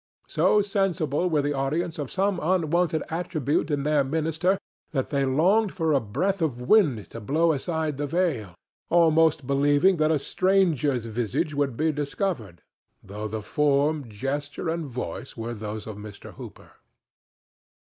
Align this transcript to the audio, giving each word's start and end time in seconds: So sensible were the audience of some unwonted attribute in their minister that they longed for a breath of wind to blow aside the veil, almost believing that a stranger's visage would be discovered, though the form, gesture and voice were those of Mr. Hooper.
So 0.27 0.63
sensible 0.63 1.29
were 1.29 1.43
the 1.43 1.53
audience 1.53 1.99
of 1.99 2.11
some 2.11 2.39
unwonted 2.41 3.03
attribute 3.11 3.69
in 3.69 3.83
their 3.83 4.03
minister 4.03 4.57
that 4.93 5.11
they 5.11 5.25
longed 5.25 5.75
for 5.75 5.93
a 5.93 5.99
breath 5.99 6.41
of 6.41 6.59
wind 6.59 7.07
to 7.11 7.19
blow 7.21 7.51
aside 7.53 7.97
the 7.97 8.07
veil, 8.07 8.55
almost 8.89 9.45
believing 9.45 9.97
that 9.97 10.09
a 10.09 10.17
stranger's 10.17 11.05
visage 11.05 11.53
would 11.53 11.77
be 11.77 11.91
discovered, 11.91 12.63
though 13.03 13.27
the 13.27 13.43
form, 13.43 14.09
gesture 14.09 14.69
and 14.69 14.87
voice 14.87 15.37
were 15.37 15.53
those 15.53 15.85
of 15.85 15.97
Mr. 15.97 16.33
Hooper. 16.33 16.71